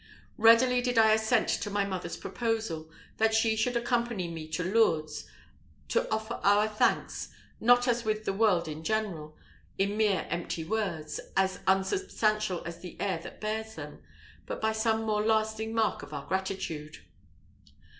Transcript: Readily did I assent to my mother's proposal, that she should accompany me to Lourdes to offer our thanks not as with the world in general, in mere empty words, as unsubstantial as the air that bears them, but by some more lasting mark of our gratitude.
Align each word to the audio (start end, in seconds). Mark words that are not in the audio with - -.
Readily 0.39 0.81
did 0.81 0.97
I 0.97 1.11
assent 1.13 1.47
to 1.49 1.69
my 1.69 1.85
mother's 1.85 2.17
proposal, 2.17 2.89
that 3.17 3.35
she 3.35 3.55
should 3.55 3.77
accompany 3.77 4.27
me 4.27 4.47
to 4.47 4.63
Lourdes 4.63 5.27
to 5.89 6.11
offer 6.11 6.39
our 6.43 6.67
thanks 6.67 7.29
not 7.59 7.87
as 7.87 8.03
with 8.03 8.25
the 8.25 8.33
world 8.33 8.67
in 8.67 8.83
general, 8.83 9.37
in 9.77 9.97
mere 9.97 10.25
empty 10.31 10.63
words, 10.63 11.19
as 11.37 11.59
unsubstantial 11.67 12.63
as 12.65 12.79
the 12.79 12.99
air 12.99 13.19
that 13.19 13.39
bears 13.39 13.75
them, 13.75 14.01
but 14.47 14.59
by 14.59 14.71
some 14.71 15.03
more 15.03 15.21
lasting 15.23 15.71
mark 15.71 16.01
of 16.01 16.13
our 16.15 16.25
gratitude. 16.25 17.03